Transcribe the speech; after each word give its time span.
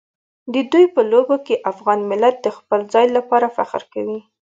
د 0.53 0.55
دوی 0.71 0.85
په 0.95 1.01
لوبو 1.11 1.35
کې 1.45 1.63
افغان 1.71 1.99
ملت 2.11 2.35
د 2.41 2.47
خپل 2.57 2.79
ځای 2.93 3.07
لپاره 3.17 3.47
فخر 3.57 3.81
کوي. 3.93 4.19